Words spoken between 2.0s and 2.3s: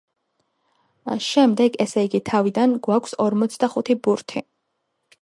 იგი,